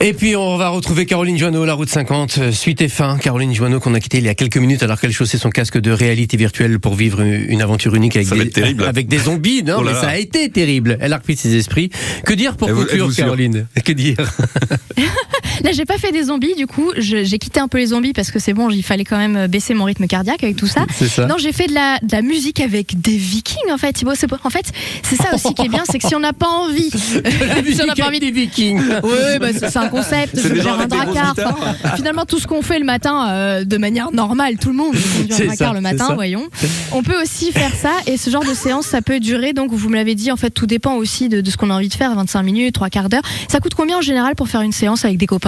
Et 0.00 0.12
puis 0.12 0.36
on 0.36 0.56
va 0.56 0.68
retrouver 0.68 1.06
Caroline 1.06 1.36
Joanneau, 1.36 1.64
la 1.64 1.74
route 1.74 1.88
50, 1.88 2.38
euh, 2.38 2.52
suite 2.52 2.80
et 2.82 2.88
fin. 2.88 3.18
Caroline 3.18 3.52
Joanneau 3.52 3.80
qu'on 3.80 3.94
a 3.94 3.98
quitté 3.98 4.18
il 4.18 4.24
y 4.26 4.28
a 4.28 4.34
quelques 4.36 4.56
minutes 4.58 4.84
alors 4.84 5.00
qu'elle 5.00 5.10
chaussait 5.10 5.38
son 5.38 5.50
casque 5.50 5.76
de 5.76 5.90
réalité 5.90 6.36
virtuelle 6.36 6.78
pour 6.78 6.94
vivre 6.94 7.20
une 7.20 7.60
aventure 7.60 7.96
unique 7.96 8.14
avec, 8.14 8.28
Ça 8.28 8.36
des, 8.36 8.84
avec 8.84 9.12
zombies. 9.12 9.64
Non, 9.64 9.78
Oh 9.80 9.82
mais 9.82 9.94
ça 9.94 10.10
a 10.10 10.16
été 10.16 10.50
terrible. 10.50 10.98
Elle 11.00 11.12
a 11.12 11.16
repris 11.16 11.36
ses 11.36 11.56
esprits. 11.56 11.90
Que 12.24 12.32
dire 12.32 12.56
pour 12.56 12.68
Et 12.68 12.74
conclure, 12.74 13.12
Caroline? 13.12 13.66
Que 13.84 13.90
dire? 13.90 14.18
Là, 15.64 15.72
j'ai 15.72 15.84
pas 15.84 15.98
fait 15.98 16.12
des 16.12 16.24
zombies, 16.24 16.54
du 16.54 16.66
coup, 16.66 16.92
j'ai 16.96 17.38
quitté 17.38 17.60
un 17.60 17.68
peu 17.68 17.78
les 17.78 17.86
zombies 17.86 18.12
parce 18.12 18.30
que 18.30 18.38
c'est 18.38 18.52
bon, 18.52 18.70
il 18.70 18.82
fallait 18.82 19.04
quand 19.04 19.18
même 19.18 19.46
baisser 19.46 19.74
mon 19.74 19.84
rythme 19.84 20.06
cardiaque 20.06 20.42
avec 20.42 20.56
tout 20.56 20.66
ça. 20.68 20.86
Non, 21.28 21.36
j'ai 21.38 21.52
fait 21.52 21.66
de 21.66 21.74
la, 21.74 21.98
de 22.02 22.12
la 22.12 22.22
musique 22.22 22.60
avec 22.60 23.00
des 23.00 23.16
vikings, 23.16 23.70
en 23.72 23.78
fait. 23.78 23.92
Thibaut, 23.92 24.12
en 24.44 24.50
fait, 24.50 24.72
c'est 25.02 25.16
ça 25.16 25.34
aussi 25.34 25.54
qui 25.54 25.66
est 25.66 25.68
bien, 25.68 25.82
c'est 25.90 25.98
que 25.98 26.06
si 26.06 26.14
on 26.14 26.20
n'a 26.20 26.32
pas 26.32 26.46
envie, 26.48 26.90
si 26.90 27.82
on 27.82 27.86
n'a 27.86 27.94
pas 27.94 28.06
envie 28.06 28.20
des 28.20 28.30
vikings. 28.30 28.80
Oui, 29.02 29.38
bah, 29.40 29.48
c'est 29.52 29.76
un 29.76 29.88
concept. 29.88 30.38
Je 30.40 30.54
gère 30.54 30.80
un 30.80 30.86
dracard. 30.86 31.34
Enfin, 31.38 31.74
finalement, 31.96 32.24
tout 32.24 32.38
ce 32.38 32.46
qu'on 32.46 32.62
fait 32.62 32.78
le 32.78 32.84
matin 32.84 33.28
euh, 33.28 33.64
de 33.64 33.76
manière 33.76 34.12
normale, 34.12 34.56
tout 34.58 34.68
le 34.70 34.76
monde 34.76 34.94
conduit 34.94 35.34
un 35.42 35.46
dracard 35.46 35.74
le 35.74 35.80
matin, 35.80 36.14
voyons. 36.14 36.48
On 36.92 37.02
peut 37.02 37.20
aussi 37.22 37.52
faire 37.52 37.74
ça 37.74 37.92
et 38.06 38.16
ce 38.16 38.30
genre 38.30 38.44
de 38.44 38.54
séance, 38.54 38.86
ça 38.86 39.02
peut 39.02 39.20
durer. 39.20 39.52
Donc, 39.52 39.72
vous 39.72 39.88
me 39.88 39.96
l'avez 39.96 40.14
dit, 40.14 40.30
en 40.30 40.36
fait, 40.36 40.50
tout 40.50 40.66
dépend 40.66 40.94
aussi 40.94 41.28
de, 41.28 41.40
de 41.40 41.50
ce 41.50 41.56
qu'on 41.56 41.70
a 41.70 41.74
envie 41.74 41.88
de 41.88 41.94
faire 41.94 42.14
25 42.14 42.42
minutes, 42.42 42.74
trois 42.74 42.90
quarts 42.90 43.08
d'heure. 43.08 43.22
Ça 43.48 43.60
coûte 43.60 43.74
combien 43.74 43.98
en 43.98 44.02
général 44.02 44.34
pour 44.34 44.48
faire 44.48 44.60
une 44.62 44.72
séance 44.72 45.04
avec 45.04 45.18
des 45.18 45.26
copains? 45.26 45.47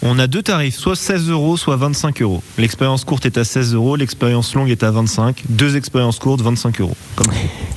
On 0.00 0.16
a 0.20 0.28
deux 0.28 0.42
tarifs, 0.42 0.76
soit 0.76 0.94
16 0.94 1.28
euros, 1.28 1.56
soit 1.56 1.74
25 1.76 2.22
euros. 2.22 2.40
L'expérience 2.56 3.02
courte 3.04 3.26
est 3.26 3.36
à 3.36 3.42
16 3.44 3.74
euros, 3.74 3.96
l'expérience 3.96 4.54
longue 4.54 4.70
est 4.70 4.84
à 4.84 4.92
25. 4.92 5.42
Deux 5.48 5.76
expériences 5.76 6.20
courtes, 6.20 6.40
25 6.40 6.80
euros. 6.80 6.96
Comme 7.16 7.26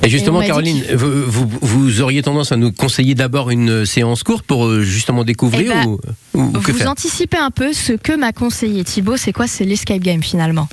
Et 0.04 0.08
justement, 0.08 0.40
Et 0.40 0.46
Caroline, 0.46 0.84
vous, 0.94 1.24
vous, 1.26 1.50
vous 1.60 2.00
auriez 2.00 2.22
tendance 2.22 2.52
à 2.52 2.56
nous 2.56 2.70
conseiller 2.70 3.16
d'abord 3.16 3.50
une 3.50 3.84
séance 3.84 4.22
courte 4.22 4.46
pour 4.46 4.66
euh, 4.66 4.82
justement 4.82 5.24
découvrir 5.24 5.72
Eh 5.74 5.84
ben, 5.84 5.86
ou, 5.88 5.98
ou- 6.34 6.42
ou 6.42 6.60
que 6.60 6.70
Vous 6.70 6.78
faire 6.78 6.90
anticipez 6.90 7.38
un 7.38 7.50
peu 7.50 7.72
ce 7.72 7.94
que 7.94 8.16
m'a 8.16 8.32
conseillé 8.32 8.84
Thibaut, 8.84 9.16
c'est 9.16 9.32
quoi? 9.32 9.48
C'est 9.48 9.64
l'escape 9.64 9.98
game 10.00 10.22
finalement. 10.22 10.68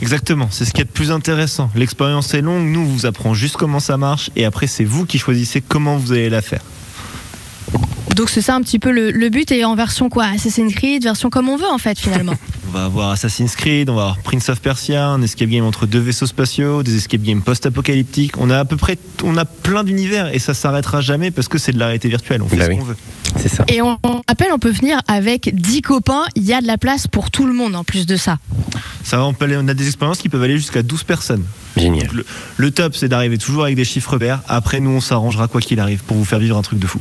Exactement, 0.00 0.46
c'est 0.52 0.64
ce 0.64 0.72
qui 0.72 0.80
est 0.80 0.84
le 0.84 0.90
plus 0.90 1.10
intéressant. 1.10 1.70
L'expérience 1.74 2.32
est 2.34 2.40
longue, 2.42 2.66
nous 2.68 2.80
on 2.80 2.84
vous 2.84 3.06
apprend 3.06 3.34
juste 3.34 3.56
comment 3.56 3.80
ça 3.80 3.96
marche 3.96 4.30
et 4.36 4.44
après 4.44 4.68
c'est 4.68 4.84
vous 4.84 5.06
qui 5.06 5.18
choisissez 5.18 5.60
comment 5.60 5.96
vous 5.96 6.12
allez 6.12 6.30
la 6.30 6.40
faire. 6.42 6.60
Donc 8.14 8.30
c'est 8.30 8.42
ça 8.42 8.54
un 8.54 8.60
petit 8.62 8.78
peu 8.78 8.90
le, 8.92 9.10
le 9.10 9.28
but 9.28 9.50
et 9.52 9.64
en 9.64 9.74
version 9.74 10.08
quoi 10.08 10.24
Assassin's 10.26 10.72
Creed, 10.74 11.02
version 11.02 11.30
comme 11.30 11.48
on 11.48 11.56
veut 11.56 11.68
en 11.70 11.78
fait 11.78 11.98
finalement. 11.98 12.34
On 12.66 12.76
va 12.78 12.86
avoir 12.86 13.10
Assassin's 13.12 13.54
Creed, 13.54 13.88
on 13.88 13.94
va 13.94 14.00
avoir 14.02 14.18
Prince 14.18 14.48
of 14.48 14.60
Persia, 14.60 15.06
un 15.06 15.22
escape 15.22 15.48
game 15.48 15.64
entre 15.64 15.86
deux 15.86 16.00
vaisseaux 16.00 16.26
spatiaux, 16.26 16.82
des 16.82 16.96
escape 16.96 17.22
games 17.22 17.40
post-apocalyptiques. 17.40 18.36
On 18.36 18.50
a 18.50 18.58
à 18.58 18.64
peu 18.64 18.76
près, 18.76 18.98
on 19.22 19.36
a 19.36 19.44
plein 19.44 19.84
d'univers 19.84 20.34
et 20.34 20.40
ça 20.40 20.54
s'arrêtera 20.54 21.00
jamais 21.00 21.30
parce 21.30 21.46
que 21.46 21.56
c'est 21.58 21.70
de 21.70 21.78
la 21.78 21.84
réalité 21.86 22.08
virtuelle. 22.08 22.42
On 22.42 22.48
fait 22.48 22.56
Bah 22.56 22.64
ce 22.64 22.70
oui. 22.70 22.78
qu'on 22.78 22.84
veut. 22.84 22.96
C'est 23.38 23.48
ça. 23.48 23.64
Et 23.68 23.80
on, 23.80 23.96
on 24.02 24.22
rappelle, 24.28 24.48
on 24.52 24.58
peut 24.58 24.72
venir 24.72 24.98
avec 25.06 25.54
10 25.54 25.82
copains, 25.82 26.24
il 26.34 26.42
y 26.42 26.52
a 26.52 26.60
de 26.60 26.66
la 26.66 26.76
place 26.76 27.06
pour 27.06 27.30
tout 27.30 27.46
le 27.46 27.52
monde 27.52 27.76
en 27.76 27.84
plus 27.84 28.06
de 28.06 28.16
ça. 28.16 28.38
Ça 29.04 29.18
va, 29.18 29.24
on, 29.26 29.34
peut 29.34 29.44
aller- 29.44 29.56
on 29.56 29.68
a 29.68 29.74
des 29.74 29.86
expériences 29.86 30.18
qui 30.18 30.28
peuvent 30.28 30.42
aller 30.42 30.56
jusqu'à 30.56 30.82
12 30.82 31.04
personnes. 31.04 31.44
Génial. 31.76 32.08
Le, 32.12 32.26
le 32.56 32.70
top, 32.72 32.96
c'est 32.96 33.08
d'arriver 33.08 33.38
toujours 33.38 33.62
avec 33.64 33.76
des 33.76 33.84
chiffres 33.84 34.18
pairs. 34.18 34.40
Après, 34.48 34.80
nous, 34.80 34.90
on 34.90 35.00
s'arrangera 35.00 35.46
quoi 35.46 35.60
qu'il 35.60 35.78
arrive 35.78 36.02
pour 36.02 36.16
vous 36.16 36.24
faire 36.24 36.40
vivre 36.40 36.56
un 36.58 36.62
truc 36.62 36.80
de 36.80 36.86
fou. 36.88 37.00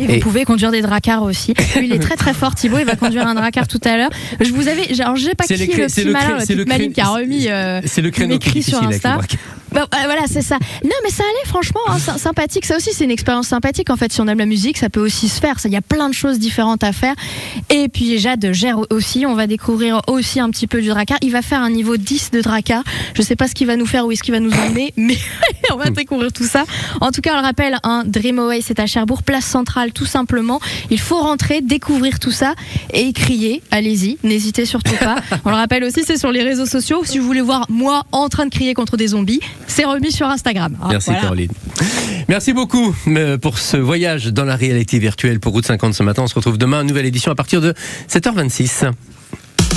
Et 0.00 0.06
vous 0.06 0.12
Et- 0.14 0.18
pouvez 0.20 0.44
conduire 0.44 0.70
des 0.70 0.82
dracars 0.82 1.22
aussi. 1.22 1.54
Lui, 1.76 1.86
il 1.86 1.92
est 1.92 1.98
très 1.98 2.16
très 2.16 2.32
fort, 2.34 2.54
Thibaut, 2.54 2.78
il 2.78 2.84
va 2.86 2.96
conduire 2.96 3.26
un 3.26 3.34
dracar 3.34 3.68
tout 3.68 3.80
à 3.84 3.96
l'heure. 3.96 4.10
Je 4.40 4.52
vous 4.52 4.68
avais, 4.68 5.00
alors 5.00 5.16
je 5.16 5.24
sais 5.24 5.34
pas 5.34 5.44
qui 5.44 5.76
le 5.76 5.84
est 5.84 5.86
petit 5.86 6.04
malin, 6.06 6.38
le 6.38 6.64
qui 6.92 7.00
a 7.00 7.08
remis. 7.08 7.48
euh, 7.48 7.80
C'est 7.84 8.02
le 8.02 8.10
créneau 8.10 8.38
qui 8.38 8.48
est 8.50 8.54
m'écrit 8.54 8.62
sur 8.62 8.82
Insta. 8.82 9.18
Bah, 9.72 9.86
euh, 9.94 9.96
voilà, 10.04 10.22
c'est 10.26 10.42
ça. 10.42 10.58
Non, 10.84 10.90
mais 11.04 11.10
ça 11.10 11.22
allait, 11.22 11.48
franchement, 11.48 11.80
hein, 11.88 11.98
sy- 11.98 12.18
sympathique. 12.18 12.66
Ça 12.66 12.76
aussi, 12.76 12.90
c'est 12.92 13.04
une 13.04 13.10
expérience 13.10 13.48
sympathique. 13.48 13.90
En 13.90 13.96
fait, 13.96 14.12
si 14.12 14.20
on 14.20 14.26
aime 14.28 14.38
la 14.38 14.46
musique, 14.46 14.78
ça 14.78 14.88
peut 14.90 15.00
aussi 15.00 15.28
se 15.28 15.40
faire. 15.40 15.56
Il 15.64 15.70
y 15.70 15.76
a 15.76 15.82
plein 15.82 16.08
de 16.08 16.14
choses 16.14 16.38
différentes 16.38 16.82
à 16.84 16.92
faire. 16.92 17.14
Et 17.70 17.88
puis, 17.88 18.18
Jade 18.18 18.52
gère 18.52 18.78
aussi. 18.90 19.26
On 19.26 19.34
va 19.34 19.46
découvrir 19.46 20.00
aussi 20.08 20.40
un 20.40 20.50
petit 20.50 20.66
peu 20.66 20.80
du 20.82 20.88
dracar. 20.88 21.18
Il 21.22 21.30
va 21.32 21.42
faire 21.42 21.60
un 21.60 21.70
niveau 21.70 21.96
10 21.96 22.30
de 22.32 22.40
dracar. 22.40 22.82
Je 23.14 23.22
sais 23.22 23.36
pas 23.36 23.46
ce 23.48 23.54
qu'il 23.54 23.66
va 23.66 23.76
nous 23.76 23.86
faire 23.86 24.06
ou 24.06 24.12
est-ce 24.12 24.22
qu'il 24.22 24.32
va 24.34 24.40
nous 24.40 24.52
emmener, 24.52 24.92
mais 24.96 25.16
on 25.72 25.76
va 25.76 25.90
découvrir 25.90 26.32
tout 26.32 26.44
ça. 26.46 26.64
En 27.00 27.10
tout 27.12 27.20
cas, 27.20 27.32
on 27.34 27.36
le 27.40 27.42
rappelle, 27.42 27.76
un 27.82 28.04
Dreamaway, 28.04 28.60
c'est 28.62 28.80
à 28.80 28.86
Cherbourg, 28.86 29.22
place 29.22 29.44
centrale, 29.44 29.92
tout 29.92 30.06
simplement. 30.06 30.60
Il 30.90 30.98
faut 31.00 31.18
rentrer, 31.20 31.60
découvrir 31.60 32.18
tout 32.18 32.30
ça 32.32 32.54
et 32.92 33.12
crier. 33.12 33.62
Allez-y, 33.70 34.18
n'hésitez 34.24 34.64
surtout 34.66 34.96
pas. 34.96 35.16
On 35.44 35.50
le 35.50 35.56
rappelle 35.56 35.84
aussi, 35.84 36.02
c'est 36.04 36.16
sur 36.18 36.32
les 36.32 36.42
réseaux 36.42 36.66
sociaux. 36.66 37.02
Si 37.04 37.18
vous 37.18 37.26
voulez 37.26 37.40
voir 37.40 37.66
moi 37.68 38.04
en 38.12 38.28
train 38.28 38.46
de 38.46 38.50
crier 38.50 38.74
contre 38.74 38.96
des 38.96 39.08
zombies, 39.08 39.40
c'est 39.80 39.86
remis 39.86 40.12
sur 40.12 40.26
Instagram. 40.26 40.76
hein, 40.82 40.88
Merci 40.90 41.06
voilà. 41.06 41.22
Caroline. 41.22 41.50
Merci 42.28 42.52
beaucoup 42.52 42.94
euh, 43.06 43.38
pour 43.38 43.58
ce 43.58 43.78
voyage 43.78 44.26
dans 44.26 44.44
la 44.44 44.54
réalité 44.54 44.98
virtuelle 44.98 45.40
pour 45.40 45.54
Route 45.54 45.64
50 45.64 45.94
ce 45.94 46.02
matin. 46.02 46.22
On 46.22 46.26
se 46.26 46.34
retrouve 46.34 46.58
demain, 46.58 46.84
nouvelle 46.84 47.06
édition 47.06 47.32
à 47.32 47.34
partir 47.34 47.62
de 47.62 47.72
7h26. 48.06 48.90